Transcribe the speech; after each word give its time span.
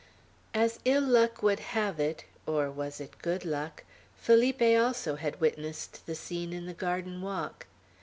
As 0.55 0.79
ill 0.83 1.03
luck 1.03 1.43
would 1.43 1.59
have 1.59 1.99
it, 1.99 2.23
or 2.47 2.71
was 2.71 2.99
it 2.99 3.19
good 3.21 3.45
luck? 3.45 3.83
Felipe 4.17 4.59
also 4.59 5.15
had 5.15 5.39
witnessed 5.39 6.07
the 6.07 6.15
scene 6.15 6.53
in 6.53 6.65
the 6.65 6.73
garden 6.73 7.21
walk. 7.21 7.67